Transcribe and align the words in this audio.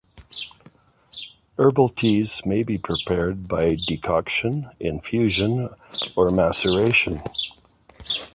Herbal 1.59 1.89
teas 1.89 2.41
may 2.43 2.63
be 2.63 2.79
prepared 2.79 3.47
by 3.47 3.77
decoction, 3.85 4.71
infusion, 4.79 5.69
or 6.17 6.31
maceration. 6.31 7.21